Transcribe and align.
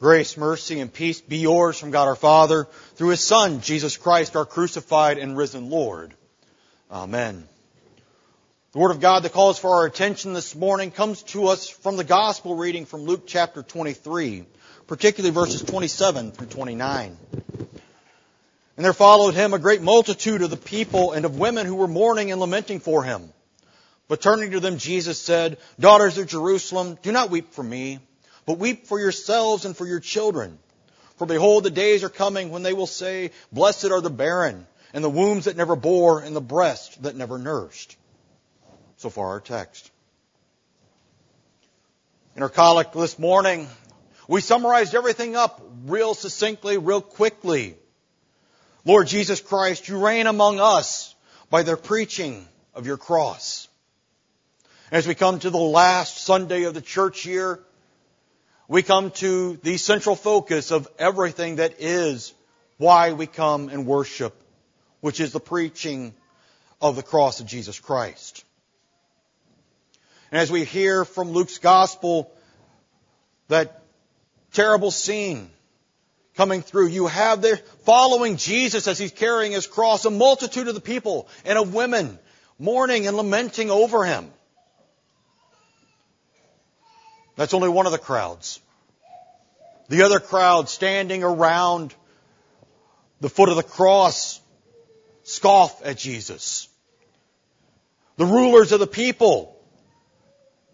Grace, 0.00 0.36
mercy, 0.36 0.78
and 0.78 0.92
peace 0.92 1.20
be 1.20 1.38
yours 1.38 1.76
from 1.76 1.90
God 1.90 2.06
our 2.06 2.14
Father 2.14 2.68
through 2.94 3.08
His 3.08 3.20
Son, 3.20 3.60
Jesus 3.60 3.96
Christ, 3.96 4.36
our 4.36 4.44
crucified 4.46 5.18
and 5.18 5.36
risen 5.36 5.70
Lord. 5.70 6.14
Amen. 6.88 7.48
The 8.70 8.78
Word 8.78 8.92
of 8.92 9.00
God 9.00 9.24
that 9.24 9.32
calls 9.32 9.58
for 9.58 9.74
our 9.74 9.86
attention 9.86 10.34
this 10.34 10.54
morning 10.54 10.92
comes 10.92 11.24
to 11.24 11.48
us 11.48 11.68
from 11.68 11.96
the 11.96 12.04
Gospel 12.04 12.54
reading 12.54 12.86
from 12.86 13.06
Luke 13.06 13.24
chapter 13.26 13.64
23, 13.64 14.44
particularly 14.86 15.34
verses 15.34 15.62
27 15.62 16.30
through 16.30 16.46
29. 16.46 17.16
And 18.76 18.84
there 18.84 18.92
followed 18.92 19.34
him 19.34 19.52
a 19.52 19.58
great 19.58 19.82
multitude 19.82 20.42
of 20.42 20.50
the 20.50 20.56
people 20.56 21.10
and 21.10 21.24
of 21.24 21.40
women 21.40 21.66
who 21.66 21.74
were 21.74 21.88
mourning 21.88 22.30
and 22.30 22.40
lamenting 22.40 22.78
for 22.78 23.02
him. 23.02 23.32
But 24.06 24.22
turning 24.22 24.52
to 24.52 24.60
them, 24.60 24.78
Jesus 24.78 25.20
said, 25.20 25.58
Daughters 25.80 26.18
of 26.18 26.28
Jerusalem, 26.28 26.98
do 27.02 27.10
not 27.10 27.30
weep 27.30 27.52
for 27.52 27.64
me 27.64 27.98
but 28.48 28.58
weep 28.58 28.86
for 28.86 28.98
yourselves 28.98 29.66
and 29.66 29.76
for 29.76 29.86
your 29.86 30.00
children. 30.00 30.58
For 31.16 31.26
behold, 31.26 31.64
the 31.64 31.70
days 31.70 32.02
are 32.02 32.08
coming 32.08 32.48
when 32.48 32.62
they 32.62 32.72
will 32.72 32.86
say, 32.86 33.32
Blessed 33.52 33.90
are 33.90 34.00
the 34.00 34.08
barren, 34.08 34.66
and 34.94 35.04
the 35.04 35.10
wombs 35.10 35.44
that 35.44 35.54
never 35.58 35.76
bore, 35.76 36.20
and 36.20 36.34
the 36.34 36.40
breast 36.40 37.02
that 37.02 37.14
never 37.14 37.38
nursed. 37.38 37.94
So 38.96 39.10
far 39.10 39.26
our 39.28 39.40
text. 39.40 39.90
In 42.36 42.42
our 42.42 42.48
collect 42.48 42.94
this 42.94 43.18
morning, 43.18 43.68
we 44.28 44.40
summarized 44.40 44.94
everything 44.94 45.36
up 45.36 45.60
real 45.84 46.14
succinctly, 46.14 46.78
real 46.78 47.02
quickly. 47.02 47.76
Lord 48.86 49.08
Jesus 49.08 49.42
Christ, 49.42 49.88
you 49.88 49.98
reign 49.98 50.26
among 50.26 50.58
us 50.58 51.14
by 51.50 51.64
the 51.64 51.76
preaching 51.76 52.48
of 52.74 52.86
your 52.86 52.96
cross. 52.96 53.68
As 54.90 55.06
we 55.06 55.14
come 55.14 55.38
to 55.38 55.50
the 55.50 55.58
last 55.58 56.24
Sunday 56.24 56.62
of 56.62 56.72
the 56.72 56.80
church 56.80 57.26
year, 57.26 57.60
we 58.68 58.82
come 58.82 59.10
to 59.12 59.56
the 59.62 59.78
central 59.78 60.14
focus 60.14 60.70
of 60.70 60.86
everything 60.98 61.56
that 61.56 61.80
is 61.80 62.34
why 62.76 63.12
we 63.12 63.26
come 63.26 63.70
and 63.70 63.86
worship, 63.86 64.34
which 65.00 65.20
is 65.20 65.32
the 65.32 65.40
preaching 65.40 66.14
of 66.80 66.94
the 66.94 67.02
cross 67.02 67.40
of 67.40 67.46
Jesus 67.46 67.80
Christ. 67.80 68.44
And 70.30 70.40
as 70.40 70.52
we 70.52 70.64
hear 70.64 71.06
from 71.06 71.30
Luke's 71.30 71.58
gospel, 71.58 72.30
that 73.48 73.82
terrible 74.52 74.90
scene 74.90 75.50
coming 76.36 76.60
through, 76.60 76.88
you 76.88 77.06
have 77.06 77.40
there 77.40 77.56
following 77.84 78.36
Jesus 78.36 78.86
as 78.86 78.98
he's 78.98 79.10
carrying 79.10 79.52
his 79.52 79.66
cross, 79.66 80.04
a 80.04 80.10
multitude 80.10 80.68
of 80.68 80.74
the 80.74 80.80
people 80.82 81.26
and 81.46 81.58
of 81.58 81.72
women 81.72 82.18
mourning 82.58 83.06
and 83.06 83.16
lamenting 83.16 83.70
over 83.70 84.04
him. 84.04 84.30
That's 87.38 87.54
only 87.54 87.68
one 87.68 87.86
of 87.86 87.92
the 87.92 87.98
crowds. 87.98 88.60
The 89.88 90.02
other 90.02 90.18
crowd 90.18 90.68
standing 90.68 91.22
around 91.22 91.94
the 93.20 93.28
foot 93.28 93.48
of 93.48 93.54
the 93.54 93.62
cross 93.62 94.40
scoff 95.22 95.86
at 95.86 95.98
Jesus. 95.98 96.68
The 98.16 98.26
rulers 98.26 98.72
of 98.72 98.80
the 98.80 98.88
people 98.88 99.56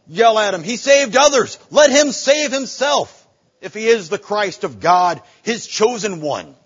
yell 0.06 0.38
at 0.38 0.54
him. 0.54 0.62
He 0.62 0.78
saved 0.78 1.18
others. 1.18 1.58
Let 1.70 1.90
him 1.90 2.12
save 2.12 2.50
himself 2.50 3.28
if 3.60 3.74
he 3.74 3.86
is 3.86 4.08
the 4.08 4.18
Christ 4.18 4.64
of 4.64 4.80
God, 4.80 5.20
his 5.42 5.66
chosen 5.66 6.22
one. 6.22 6.56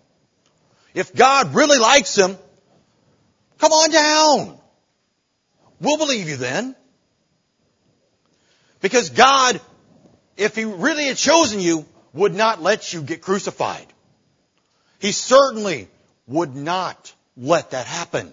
If 0.94 1.12
God 1.12 1.56
really 1.56 1.78
likes 1.78 2.16
him, 2.16 2.38
come 3.58 3.72
on 3.72 3.90
down. 3.90 4.60
We'll 5.80 5.98
believe 5.98 6.28
you 6.28 6.36
then. 6.36 6.76
Because 8.80 9.10
God 9.10 9.60
if 10.38 10.54
he 10.54 10.64
really 10.64 11.06
had 11.08 11.16
chosen 11.16 11.60
you, 11.60 11.84
would 12.14 12.34
not 12.34 12.62
let 12.62 12.92
you 12.92 13.02
get 13.02 13.20
crucified. 13.20 13.86
He 15.00 15.12
certainly 15.12 15.88
would 16.26 16.54
not 16.54 17.12
let 17.36 17.72
that 17.72 17.86
happen. 17.86 18.32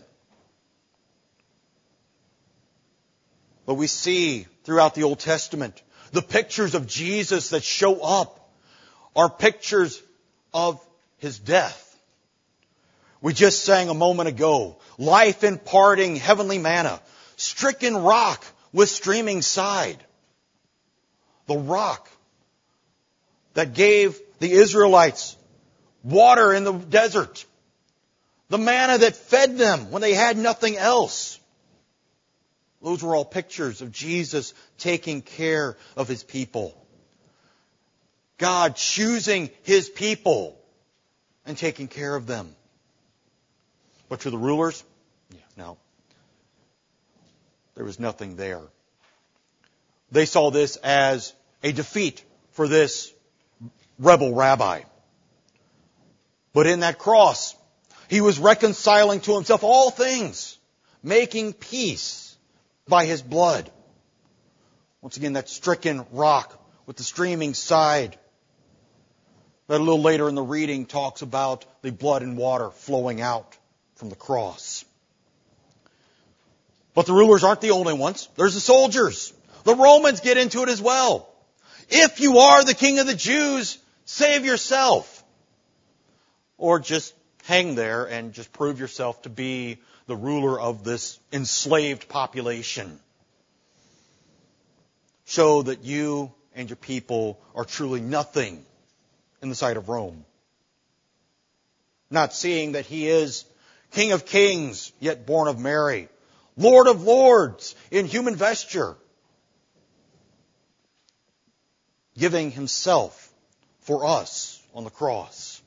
But 3.65 3.73
we 3.73 3.87
see 3.87 4.45
throughout 4.63 4.95
the 4.95 5.03
Old 5.03 5.19
Testament, 5.19 5.81
the 6.11 6.21
pictures 6.21 6.75
of 6.75 6.87
Jesus 6.87 7.49
that 7.49 7.63
show 7.63 7.99
up 8.01 8.49
are 9.15 9.29
pictures 9.29 10.01
of 10.53 10.79
his 11.17 11.39
death. 11.39 11.81
We 13.21 13.33
just 13.33 13.63
sang 13.63 13.89
a 13.89 13.95
moment 13.95 14.29
ago, 14.29 14.77
life 14.99 15.43
imparting 15.43 16.15
heavenly 16.15 16.59
manna, 16.59 17.01
stricken 17.35 17.97
rock 17.97 18.45
with 18.71 18.89
streaming 18.89 19.41
side 19.41 19.97
the 21.47 21.57
rock 21.57 22.09
that 23.53 23.73
gave 23.73 24.19
the 24.39 24.51
Israelites 24.51 25.35
water 26.03 26.53
in 26.53 26.63
the 26.63 26.73
desert, 26.73 27.45
the 28.49 28.57
manna 28.57 28.99
that 28.99 29.15
fed 29.15 29.57
them 29.57 29.91
when 29.91 30.01
they 30.01 30.13
had 30.13 30.37
nothing 30.37 30.77
else. 30.77 31.39
Those 32.81 33.01
were 33.01 33.15
all 33.15 33.25
pictures 33.25 33.81
of 33.81 33.91
Jesus 33.91 34.53
taking 34.77 35.21
care 35.21 35.75
of 35.97 36.07
his 36.07 36.23
people. 36.23 36.79
God 38.37 38.75
choosing 38.75 39.49
his 39.63 39.89
people 39.89 40.59
and 41.45 41.57
taking 41.57 41.87
care 41.87 42.15
of 42.15 42.27
them. 42.27 42.55
But 44.09 44.21
to 44.21 44.29
the 44.29 44.37
rulers, 44.37 44.83
yeah, 45.31 45.39
no. 45.57 45.77
There 47.75 47.85
was 47.85 47.99
nothing 47.99 48.35
there. 48.35 48.61
They 50.11 50.25
saw 50.25 50.51
this 50.51 50.75
as 50.77 51.33
a 51.63 51.71
defeat 51.71 52.23
for 52.51 52.67
this 52.67 53.13
rebel 53.99 54.33
rabbi. 54.33 54.81
But 56.53 56.67
in 56.67 56.81
that 56.81 56.99
cross, 56.99 57.55
he 58.09 58.21
was 58.21 58.39
reconciling 58.39 59.19
to 59.21 59.35
himself 59.35 59.63
all 59.63 59.91
things, 59.91 60.57
making 61.03 61.53
peace 61.53 62.37
by 62.87 63.05
his 63.05 63.21
blood. 63.21 63.69
Once 65.01 65.17
again, 65.17 65.33
that 65.33 65.49
stricken 65.49 66.05
rock 66.11 66.59
with 66.85 66.97
the 66.97 67.03
streaming 67.03 67.53
side. 67.53 68.17
That 69.67 69.81
a 69.81 69.83
little 69.83 70.01
later 70.01 70.29
in 70.29 70.35
the 70.35 70.43
reading 70.43 70.85
talks 70.85 71.23
about 71.23 71.65
the 71.81 71.91
blood 71.91 72.21
and 72.21 72.37
water 72.37 72.69
flowing 72.69 73.21
out 73.21 73.57
from 73.95 74.09
the 74.09 74.15
cross. 74.15 74.85
But 76.93 77.07
the 77.07 77.13
rulers 77.13 77.43
aren't 77.43 77.61
the 77.61 77.71
only 77.71 77.93
ones. 77.93 78.29
There's 78.35 78.53
the 78.53 78.59
soldiers. 78.59 79.33
The 79.65 79.75
Romans 79.75 80.21
get 80.21 80.37
into 80.37 80.63
it 80.63 80.69
as 80.69 80.81
well. 80.81 81.27
If 81.89 82.19
you 82.19 82.37
are 82.37 82.63
the 82.63 82.73
king 82.73 82.99
of 82.99 83.07
the 83.07 83.13
Jews, 83.13 83.77
save 84.05 84.45
yourself. 84.45 85.23
Or 86.57 86.79
just 86.79 87.13
hang 87.43 87.75
there 87.75 88.05
and 88.05 88.33
just 88.33 88.53
prove 88.53 88.79
yourself 88.79 89.21
to 89.23 89.29
be 89.29 89.79
the 90.07 90.15
ruler 90.15 90.59
of 90.59 90.83
this 90.83 91.19
enslaved 91.33 92.07
population. 92.07 92.99
Show 95.25 95.63
that 95.63 95.83
you 95.83 96.31
and 96.55 96.69
your 96.69 96.77
people 96.77 97.39
are 97.53 97.65
truly 97.65 97.99
nothing 97.99 98.63
in 99.41 99.49
the 99.49 99.55
sight 99.55 99.77
of 99.77 99.89
Rome. 99.89 100.23
Not 102.09 102.33
seeing 102.33 102.73
that 102.73 102.85
he 102.85 103.09
is 103.09 103.45
King 103.91 104.11
of 104.11 104.25
kings, 104.25 104.91
yet 104.99 105.25
born 105.25 105.47
of 105.47 105.57
Mary. 105.57 106.09
Lord 106.57 106.87
of 106.87 107.03
lords 107.03 107.75
in 107.91 108.05
human 108.05 108.35
vesture. 108.35 108.97
Giving 112.17 112.51
himself 112.51 113.29
for 113.81 114.05
us 114.05 114.61
on 114.73 114.83
the 114.83 114.89
cross. 114.89 115.61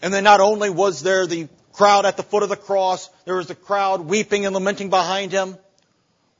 And 0.00 0.12
then 0.12 0.24
not 0.24 0.40
only 0.40 0.70
was 0.70 1.02
there 1.02 1.26
the 1.26 1.48
crowd 1.72 2.04
at 2.04 2.16
the 2.16 2.22
foot 2.22 2.42
of 2.42 2.48
the 2.48 2.56
cross, 2.56 3.08
there 3.24 3.36
was 3.36 3.46
the 3.46 3.54
crowd 3.54 4.02
weeping 4.02 4.44
and 4.46 4.54
lamenting 4.54 4.90
behind 4.90 5.32
him, 5.32 5.56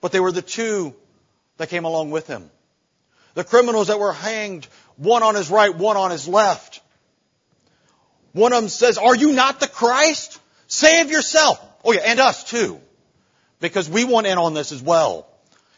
but 0.01 0.13
they 0.13 0.21
were 0.21 0.33
the 0.33 0.43
two 0.43 0.95
that 1.59 1.69
came 1.69 1.85
along 1.85 2.11
with 2.11 2.27
him. 2.27 2.51
The 3.35 3.45
criminals 3.45 3.87
that 3.87 3.99
were 3.99 4.13
hanged, 4.13 4.67
one 4.97 5.23
on 5.23 5.35
his 5.35 5.51
right, 5.51 5.75
one 5.75 5.97
on 5.97 6.11
his 6.11 6.29
left. 6.29 6.81
One 8.33 8.53
of 8.53 8.61
them 8.61 8.69
says, 8.69 8.99
are 8.99 9.17
you 9.17 9.33
not 9.33 9.61
the 9.61 9.69
Christ? 9.69 10.39
Save 10.67 11.11
yourself. 11.11 11.61
Oh 11.85 11.93
yeah, 11.93 12.01
and 12.05 12.21
us 12.21 12.45
too. 12.45 12.81
Because 13.61 13.89
we 13.89 14.05
want 14.05 14.27
in 14.27 14.39
on 14.39 14.55
this 14.55 14.73
as 14.73 14.83
well. 14.83 15.27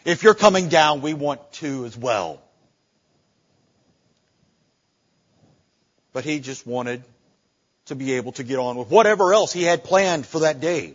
If 0.05 0.23
you're 0.23 0.35
coming 0.35 0.69
down, 0.69 1.01
we 1.01 1.15
want 1.15 1.53
to 1.55 1.87
as 1.87 1.97
well. 1.97 2.43
But 6.13 6.25
he 6.25 6.41
just 6.41 6.67
wanted 6.67 7.03
to 7.87 7.95
be 7.95 8.15
able 8.15 8.33
to 8.33 8.45
get 8.45 8.59
on 8.59 8.77
with 8.77 8.91
whatever 8.91 9.33
else 9.33 9.53
he 9.53 9.63
had 9.63 9.83
planned 9.83 10.27
for 10.27 10.41
that 10.41 10.61
day. 10.61 10.87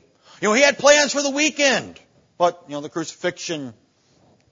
You 0.42 0.48
know, 0.48 0.54
he 0.54 0.62
had 0.62 0.78
plans 0.78 1.12
for 1.12 1.22
the 1.22 1.32
weekend, 1.32 2.00
but, 2.38 2.64
you 2.68 2.74
know, 2.74 2.82
the 2.82 2.90
crucifixion 2.90 3.74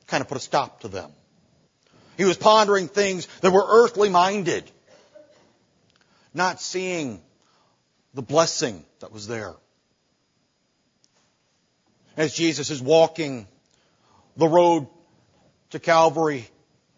kind 0.07 0.21
of 0.21 0.27
put 0.27 0.37
a 0.37 0.41
stop 0.41 0.81
to 0.81 0.87
them. 0.87 1.11
He 2.17 2.25
was 2.25 2.35
pondering 2.35 2.87
things 2.87 3.27
that 3.41 3.51
were 3.51 3.65
earthly 3.67 4.09
minded, 4.09 4.69
not 6.33 6.59
seeing 6.59 7.21
the 8.13 8.23
blessing 8.23 8.83
that 8.99 9.11
was 9.11 9.27
there. 9.27 9.53
As 12.17 12.33
Jesus 12.33 12.71
is 12.71 12.81
walking 12.81 13.47
the 14.37 14.47
road 14.47 14.87
to 15.71 15.79
Calvary, 15.79 16.47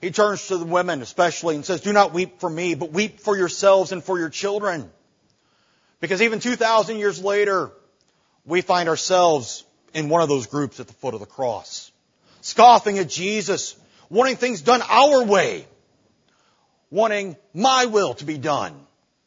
He 0.01 0.11
turns 0.11 0.47
to 0.47 0.57
the 0.57 0.65
women 0.65 1.01
especially 1.01 1.55
and 1.55 1.65
says, 1.65 1.81
do 1.81 1.91
not 1.91 2.13
weep 2.13 2.39
for 2.39 2.49
me, 2.49 2.75
but 2.75 2.91
weep 2.91 3.19
for 3.19 3.35
yourselves 3.35 3.91
and 3.91 4.03
for 4.03 4.17
your 4.17 4.29
children. 4.29 4.89
Because 5.99 6.21
even 6.21 6.39
2,000 6.39 6.97
years 6.97 7.21
later, 7.21 7.71
we 8.45 8.61
find 8.61 8.87
ourselves 8.87 9.65
in 9.93 10.07
one 10.07 10.21
of 10.21 10.29
those 10.29 10.47
groups 10.47 10.79
at 10.79 10.87
the 10.87 10.93
foot 10.93 11.13
of 11.13 11.19
the 11.19 11.25
cross. 11.25 11.91
Scoffing 12.41 12.97
at 12.97 13.09
Jesus, 13.09 13.75
wanting 14.09 14.37
things 14.37 14.61
done 14.61 14.81
our 14.87 15.25
way, 15.25 15.67
wanting 16.89 17.35
my 17.53 17.85
will 17.85 18.13
to 18.13 18.25
be 18.25 18.37
done. 18.37 18.79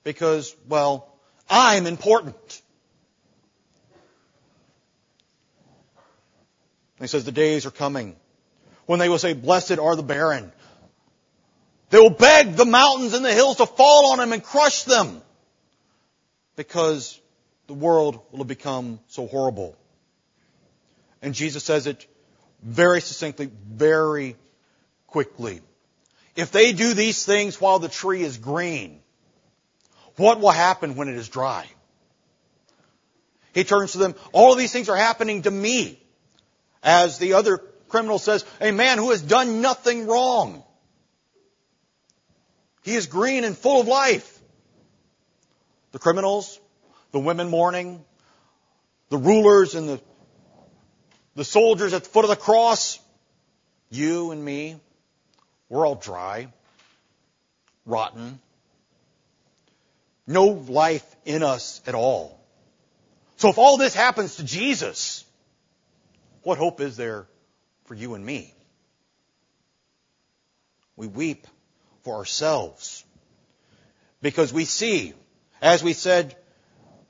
Because, 0.05 0.55
well, 0.69 1.15
I'm 1.50 1.87
important. 1.87 2.62
He 7.02 7.08
says 7.08 7.25
the 7.25 7.32
days 7.32 7.66
are 7.66 7.70
coming 7.70 8.16
when 8.87 8.99
they 8.99 9.08
will 9.08 9.19
say, 9.19 9.32
blessed 9.32 9.78
are 9.78 9.96
the 9.96 10.02
barren. 10.02 10.52
They 11.90 11.99
will 11.99 12.10
beg 12.10 12.54
the 12.54 12.64
mountains 12.64 13.14
and 13.14 13.25
the 13.25 13.32
hills 13.32 13.56
to 13.58 13.66
fall 13.66 14.12
on 14.12 14.19
them 14.19 14.32
and 14.32 14.43
crush 14.43 14.84
them 14.84 15.20
because 16.56 17.20
the 17.66 17.75
world 17.75 18.20
will 18.31 18.38
have 18.38 18.49
become 18.49 18.99
so 19.08 19.26
horrible. 19.26 19.76
And 21.20 21.34
Jesus 21.34 21.64
says 21.64 21.87
it 21.87 22.06
very 22.62 23.00
succinctly, 23.00 23.50
very 23.66 24.37
quickly. 25.06 25.60
If 26.34 26.50
they 26.50 26.72
do 26.72 26.94
these 26.94 27.25
things 27.25 27.60
while 27.60 27.78
the 27.78 27.88
tree 27.88 28.22
is 28.22 28.38
green, 28.38 29.00
what 30.16 30.40
will 30.40 30.50
happen 30.50 30.96
when 30.96 31.08
it 31.08 31.16
is 31.16 31.28
dry? 31.28 31.66
He 33.55 33.64
turns 33.64 33.93
to 33.93 33.98
them, 33.98 34.14
all 34.32 34.52
of 34.52 34.58
these 34.58 34.72
things 34.72 34.88
are 34.88 34.96
happening 34.96 35.43
to 35.43 35.50
me. 35.50 36.02
As 36.82 37.19
the 37.19 37.34
other 37.34 37.58
criminal 37.88 38.19
says, 38.19 38.44
a 38.61 38.73
man 38.73 38.99
who 38.99 39.11
has 39.11 39.23
done 39.23 39.61
nothing 39.61 40.06
wrong. 40.06 40.64
He 42.82 42.94
is 42.94 43.06
green 43.06 43.44
and 43.44 43.56
full 43.56 43.81
of 43.81 43.87
life. 43.87 44.40
The 45.93 45.99
criminals, 45.99 46.58
the 47.12 47.20
women 47.20 47.49
mourning, 47.49 48.05
the 49.11 49.19
rulers 49.19 49.75
and 49.75 49.88
the, 49.88 50.00
the 51.37 51.44
soldiers 51.44 51.93
at 51.93 52.05
the 52.05 52.08
foot 52.08 52.25
of 52.25 52.31
the 52.31 52.37
cross, 52.37 52.99
you 53.90 54.31
and 54.31 54.43
me, 54.43 54.81
we're 55.69 55.87
all 55.87 55.94
dry, 55.94 56.49
rotten, 57.84 58.40
no 60.26 60.46
life 60.46 61.05
in 61.25 61.43
us 61.43 61.82
at 61.87 61.94
all. 61.94 62.40
So 63.37 63.50
if 63.50 63.58
all 63.58 63.76
this 63.76 63.94
happens 63.94 64.37
to 64.37 64.44
Jesus, 64.44 65.25
what 66.43 66.59
hope 66.59 66.81
is 66.81 66.97
there 66.97 67.27
for 67.85 67.94
you 67.94 68.15
and 68.15 68.25
me? 68.25 68.55
We 70.97 71.06
weep 71.06 71.47
for 72.03 72.17
ourselves 72.17 73.05
because 74.21 74.53
we 74.53 74.65
see, 74.65 75.15
as 75.61 75.83
we 75.83 75.93
said 75.93 76.37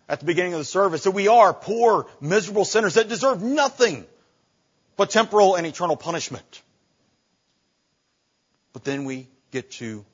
at 0.08 0.20
the 0.20 0.26
beginning 0.26 0.54
of 0.54 0.58
the 0.58 0.64
service, 0.64 1.04
that 1.04 1.10
we 1.12 1.28
are 1.28 1.52
poor, 1.52 2.06
miserable 2.20 2.64
sinners 2.64 2.94
that 2.94 3.08
deserve 3.08 3.42
nothing 3.42 4.06
but 4.96 5.10
temporal 5.10 5.56
and 5.56 5.66
eternal 5.66 5.96
punishment. 5.96 6.62
But 8.72 8.84
then 8.84 9.04
we 9.04 9.28
get 9.50 9.70
to 9.72 10.04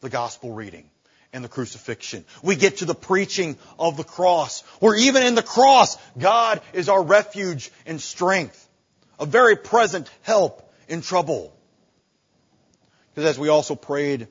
the 0.00 0.08
gospel 0.08 0.52
reading 0.52 0.90
and 1.32 1.44
the 1.44 1.48
crucifixion. 1.48 2.24
We 2.42 2.56
get 2.56 2.78
to 2.78 2.84
the 2.84 2.94
preaching 2.94 3.56
of 3.78 3.96
the 3.96 4.04
cross, 4.04 4.62
where 4.80 4.96
even 4.96 5.22
in 5.22 5.34
the 5.34 5.42
cross, 5.42 5.96
God 6.18 6.60
is 6.72 6.88
our 6.88 7.02
refuge 7.02 7.70
and 7.86 8.00
strength, 8.00 8.68
a 9.18 9.26
very 9.26 9.56
present 9.56 10.10
help 10.22 10.72
in 10.88 11.02
trouble. 11.02 11.56
Because 13.14 13.30
as 13.30 13.38
we 13.38 13.48
also 13.48 13.74
prayed 13.74 14.28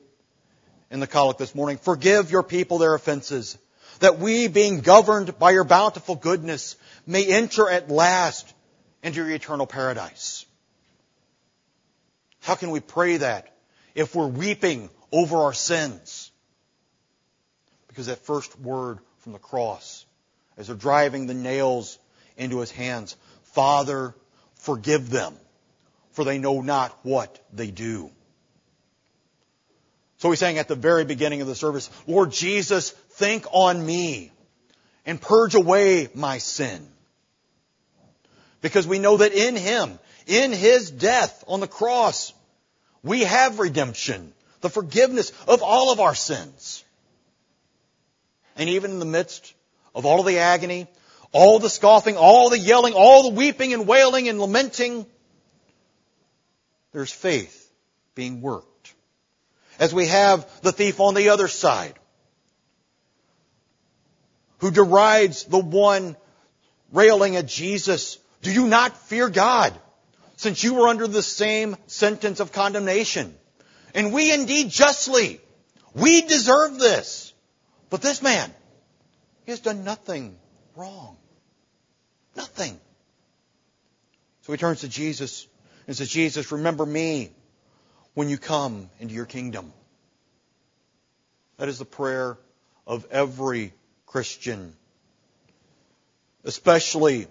in 0.90 1.00
the 1.00 1.06
collect 1.06 1.38
this 1.38 1.54
morning, 1.54 1.78
forgive 1.78 2.30
your 2.30 2.42
people 2.42 2.78
their 2.78 2.94
offenses, 2.94 3.56
that 4.00 4.18
we, 4.18 4.48
being 4.48 4.80
governed 4.80 5.38
by 5.38 5.50
your 5.52 5.64
bountiful 5.64 6.16
goodness, 6.16 6.76
may 7.06 7.26
enter 7.26 7.68
at 7.68 7.90
last 7.90 8.52
into 9.02 9.20
your 9.20 9.30
eternal 9.30 9.66
paradise. 9.66 10.44
How 12.40 12.54
can 12.54 12.70
we 12.70 12.80
pray 12.80 13.18
that 13.18 13.54
if 13.94 14.14
we're 14.14 14.26
weeping 14.26 14.88
over 15.12 15.36
our 15.36 15.52
sins? 15.52 16.29
Because 18.00 18.16
that 18.16 18.24
first 18.24 18.58
word 18.58 18.98
from 19.18 19.34
the 19.34 19.38
cross, 19.38 20.06
as 20.56 20.68
they're 20.68 20.74
driving 20.74 21.26
the 21.26 21.34
nails 21.34 21.98
into 22.38 22.60
his 22.60 22.70
hands, 22.70 23.14
Father, 23.52 24.14
forgive 24.54 25.10
them, 25.10 25.34
for 26.12 26.24
they 26.24 26.38
know 26.38 26.62
not 26.62 26.98
what 27.02 27.38
they 27.52 27.70
do. 27.70 28.10
So 30.16 30.30
he's 30.30 30.38
saying 30.38 30.56
at 30.56 30.66
the 30.66 30.76
very 30.76 31.04
beginning 31.04 31.42
of 31.42 31.46
the 31.46 31.54
service, 31.54 31.90
Lord 32.06 32.32
Jesus, 32.32 32.92
think 32.92 33.44
on 33.52 33.84
me 33.84 34.32
and 35.04 35.20
purge 35.20 35.54
away 35.54 36.08
my 36.14 36.38
sin. 36.38 36.88
Because 38.62 38.86
we 38.86 38.98
know 38.98 39.18
that 39.18 39.34
in 39.34 39.56
Him, 39.56 39.98
in 40.26 40.54
His 40.54 40.90
death 40.90 41.44
on 41.46 41.60
the 41.60 41.68
cross, 41.68 42.32
we 43.02 43.24
have 43.24 43.58
redemption, 43.58 44.32
the 44.62 44.70
forgiveness 44.70 45.32
of 45.46 45.62
all 45.62 45.92
of 45.92 46.00
our 46.00 46.14
sins. 46.14 46.82
And 48.56 48.68
even 48.70 48.90
in 48.90 48.98
the 48.98 49.04
midst 49.04 49.54
of 49.94 50.06
all 50.06 50.20
of 50.20 50.26
the 50.26 50.38
agony, 50.38 50.86
all 51.32 51.58
the 51.58 51.70
scoffing, 51.70 52.16
all 52.16 52.50
the 52.50 52.58
yelling, 52.58 52.94
all 52.94 53.30
the 53.30 53.36
weeping 53.36 53.72
and 53.72 53.86
wailing 53.86 54.28
and 54.28 54.40
lamenting, 54.40 55.06
there's 56.92 57.12
faith 57.12 57.70
being 58.14 58.40
worked. 58.40 58.94
As 59.78 59.94
we 59.94 60.06
have 60.08 60.46
the 60.62 60.72
thief 60.72 61.00
on 61.00 61.14
the 61.14 61.30
other 61.30 61.48
side, 61.48 61.94
who 64.58 64.70
derides 64.70 65.44
the 65.44 65.58
one 65.58 66.16
railing 66.92 67.36
at 67.36 67.46
Jesus, 67.46 68.18
do 68.42 68.52
you 68.52 68.66
not 68.66 68.96
fear 68.96 69.28
God, 69.30 69.72
since 70.36 70.62
you 70.62 70.74
were 70.74 70.88
under 70.88 71.06
the 71.06 71.22
same 71.22 71.76
sentence 71.86 72.40
of 72.40 72.52
condemnation? 72.52 73.34
And 73.94 74.12
we 74.12 74.32
indeed 74.32 74.70
justly, 74.70 75.40
we 75.94 76.22
deserve 76.22 76.78
this. 76.78 77.29
But 77.90 78.02
this 78.02 78.22
man, 78.22 78.54
he 79.44 79.50
has 79.50 79.60
done 79.60 79.82
nothing 79.82 80.38
wrong. 80.76 81.16
Nothing. 82.36 82.78
So 84.42 84.52
he 84.52 84.58
turns 84.58 84.80
to 84.80 84.88
Jesus 84.88 85.46
and 85.86 85.96
says, 85.96 86.08
Jesus, 86.08 86.52
remember 86.52 86.86
me 86.86 87.32
when 88.14 88.28
you 88.28 88.38
come 88.38 88.88
into 89.00 89.14
your 89.14 89.26
kingdom. 89.26 89.72
That 91.56 91.68
is 91.68 91.78
the 91.78 91.84
prayer 91.84 92.38
of 92.86 93.06
every 93.10 93.74
Christian, 94.06 94.74
especially 96.44 97.26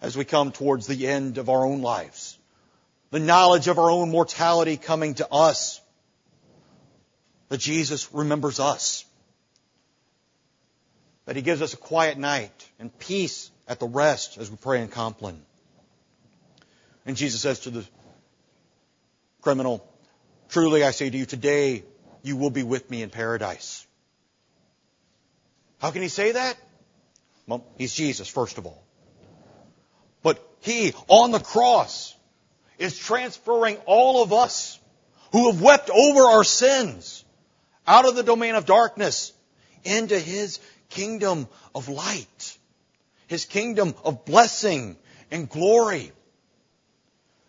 as 0.00 0.16
we 0.16 0.24
come 0.24 0.50
towards 0.50 0.86
the 0.86 1.06
end 1.06 1.38
of 1.38 1.48
our 1.48 1.64
own 1.64 1.82
lives. 1.82 2.38
The 3.10 3.20
knowledge 3.20 3.68
of 3.68 3.78
our 3.78 3.90
own 3.90 4.10
mortality 4.10 4.78
coming 4.78 5.14
to 5.14 5.30
us. 5.30 5.80
That 7.50 7.58
Jesus 7.58 8.12
remembers 8.14 8.58
us 8.58 9.04
that 11.26 11.36
He 11.36 11.42
gives 11.42 11.62
us 11.62 11.74
a 11.74 11.76
quiet 11.76 12.18
night 12.18 12.68
and 12.78 12.96
peace 12.98 13.50
at 13.68 13.80
the 13.80 13.86
rest 13.86 14.38
as 14.38 14.50
we 14.50 14.56
pray 14.56 14.82
in 14.82 14.88
Compline. 14.88 15.42
And 17.06 17.16
Jesus 17.16 17.40
says 17.40 17.60
to 17.60 17.70
the 17.70 17.84
criminal, 19.40 19.86
Truly 20.48 20.84
I 20.84 20.90
say 20.90 21.10
to 21.10 21.16
you, 21.16 21.26
today 21.26 21.84
you 22.22 22.36
will 22.36 22.50
be 22.50 22.62
with 22.62 22.90
me 22.90 23.02
in 23.02 23.10
paradise. 23.10 23.86
How 25.78 25.90
can 25.90 26.02
he 26.02 26.08
say 26.08 26.32
that? 26.32 26.56
Well, 27.46 27.64
he's 27.76 27.92
Jesus, 27.92 28.28
first 28.28 28.58
of 28.58 28.66
all. 28.66 28.82
But 30.22 30.46
he, 30.60 30.94
on 31.08 31.32
the 31.32 31.40
cross, 31.40 32.14
is 32.78 32.96
transferring 32.96 33.78
all 33.86 34.22
of 34.22 34.32
us 34.32 34.78
who 35.32 35.50
have 35.50 35.60
wept 35.60 35.90
over 35.90 36.20
our 36.20 36.44
sins 36.44 37.24
out 37.86 38.06
of 38.06 38.14
the 38.14 38.22
domain 38.22 38.54
of 38.54 38.64
darkness 38.64 39.32
into 39.84 40.18
his 40.18 40.60
kingdom 40.94 41.48
of 41.74 41.88
light, 41.88 42.58
His 43.26 43.44
kingdom 43.44 43.94
of 44.04 44.24
blessing 44.24 44.96
and 45.30 45.48
glory. 45.48 46.12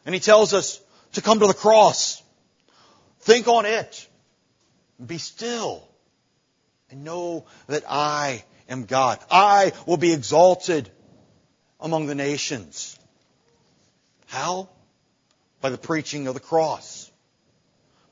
And 0.06 0.14
He 0.16 0.20
tells 0.20 0.54
us 0.54 0.82
to 1.14 1.22
come 1.22 1.40
to 1.40 1.48
the 1.48 1.54
cross. 1.54 2.22
Think 3.22 3.48
on 3.48 3.66
it. 3.66 4.08
Be 5.06 5.18
still. 5.18 5.88
And 6.90 7.04
know 7.04 7.46
that 7.68 7.84
I 7.88 8.44
am 8.70 8.86
God. 8.86 9.20
I 9.32 9.72
will 9.86 9.98
be 9.98 10.14
exalted 10.14 10.90
among 11.80 12.08
the 12.08 12.16
nations. 12.16 12.98
How? 14.28 14.70
By 15.62 15.70
the 15.70 15.78
preaching 15.78 16.28
of 16.28 16.34
the 16.34 16.40
cross. 16.40 17.12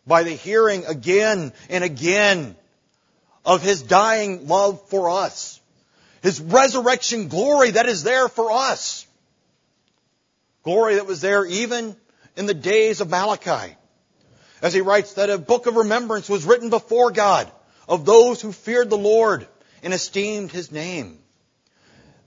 By 0.07 0.23
the 0.23 0.31
hearing 0.31 0.85
again 0.85 1.53
and 1.69 1.83
again 1.83 2.55
of 3.45 3.62
His 3.62 3.81
dying 3.81 4.48
love 4.48 4.88
for 4.89 5.10
us. 5.10 5.60
His 6.21 6.39
resurrection 6.39 7.27
glory 7.27 7.71
that 7.71 7.88
is 7.88 8.03
there 8.03 8.29
for 8.29 8.51
us. 8.51 9.07
Glory 10.63 10.95
that 10.95 11.07
was 11.07 11.21
there 11.21 11.45
even 11.45 11.95
in 12.38 12.45
the 12.45 12.53
days 12.53 13.01
of 13.01 13.10
Malachi. 13.10 13.75
As 14.62 14.74
he 14.74 14.81
writes 14.81 15.13
that 15.13 15.31
a 15.31 15.39
book 15.39 15.65
of 15.65 15.75
remembrance 15.75 16.29
was 16.29 16.45
written 16.45 16.69
before 16.69 17.12
God 17.12 17.51
of 17.88 18.05
those 18.05 18.41
who 18.41 18.51
feared 18.51 18.91
the 18.91 18.98
Lord 18.98 19.48
and 19.81 19.93
esteemed 19.93 20.51
his 20.51 20.71
name. 20.71 21.17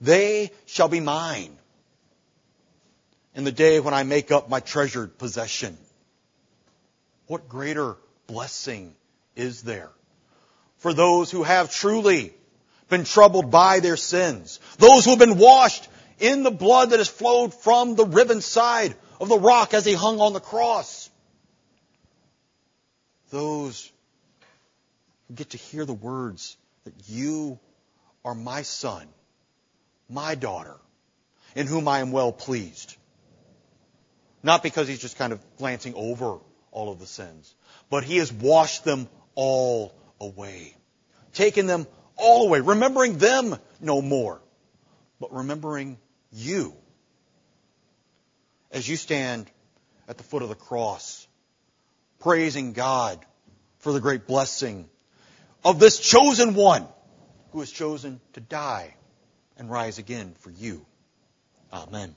They 0.01 0.51
shall 0.67 0.89
be 0.89 0.99
mine 0.99 1.57
in 3.37 3.45
the 3.45 3.53
day 3.53 3.79
when 3.79 3.95
I 3.95 4.03
make 4.03 4.33
up 4.33 4.49
my 4.51 4.59
treasured 4.59 5.17
possession. 5.17 5.79
What 7.29 7.49
greater 7.49 7.97
blessing 8.27 8.97
is 9.37 9.63
there 9.63 9.91
for 10.85 10.93
those 10.93 11.31
who 11.31 11.43
have 11.43 11.73
truly 11.73 12.31
been 12.91 13.05
troubled 13.05 13.51
by 13.51 13.81
their 13.81 13.97
sins, 13.97 14.61
those 14.77 15.07
who 15.07 15.13
have 15.13 15.19
been 15.19 15.39
washed 15.39 15.89
in 16.19 16.43
the 16.43 16.51
blood 16.51 16.91
that 16.91 16.99
has 16.99 17.09
flowed 17.09 17.55
from 17.55 17.95
the 17.95 18.05
riven 18.05 18.43
side 18.43 18.95
of 19.19 19.31
the 19.31 19.39
rock 19.39 19.73
as 19.73 19.87
he 19.87 19.95
hung 19.95 20.21
on 20.21 20.35
the 20.35 20.41
cross. 20.41 21.09
Those 23.31 23.91
who 25.27 25.35
get 25.37 25.49
to 25.51 25.57
hear 25.57 25.87
the 25.87 25.95
words 25.95 26.55
that 26.85 26.93
you 27.09 27.59
are 28.23 28.35
my 28.35 28.61
son, 28.61 29.09
my 30.11 30.35
daughter, 30.35 30.77
in 31.57 31.67
whom 31.67 31.89
I 31.89 32.01
am 32.01 32.13
well 32.13 32.31
pleased. 32.31 32.95
Not 34.43 34.63
because 34.63 34.87
he's 34.87 35.01
just 35.01 35.17
kind 35.17 35.33
of 35.33 35.41
glancing 35.57 35.95
over 35.95 36.41
all 36.73 36.93
of 36.93 36.99
the 36.99 37.07
sins, 37.07 37.55
but 37.89 38.05
he 38.05 38.19
has 38.19 38.31
washed 38.31 38.85
them 38.85 39.09
all 39.35 39.95
away. 40.21 40.77
Taking 41.33 41.67
them 41.67 41.87
all 42.17 42.47
away. 42.47 42.61
Remembering 42.61 43.19
them 43.19 43.57
no 43.81 44.01
more, 44.03 44.41
but 45.21 45.33
remembering 45.33 45.99
you. 46.33 46.75
As 48.71 48.89
you 48.89 48.97
stand 48.97 49.51
at 50.09 50.17
the 50.19 50.25
foot 50.25 50.43
of 50.43 50.49
the 50.49 50.55
cross, 50.55 51.27
praising 52.21 52.73
God 52.73 53.25
for 53.79 53.93
the 53.93 54.01
great 54.01 54.27
blessing 54.27 54.89
of 55.65 55.79
this 55.79 55.99
chosen 55.99 56.55
one 56.55 56.87
who 57.53 57.61
has 57.61 57.71
chosen 57.71 58.21
to 58.33 58.41
die 58.41 58.95
and 59.57 59.71
rise 59.71 59.99
again 59.99 60.35
for 60.41 60.51
you. 60.51 60.85
Amen. 61.73 62.15